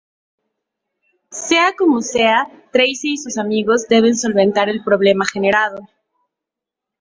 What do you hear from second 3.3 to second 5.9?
amigos deben solventar el problema generado.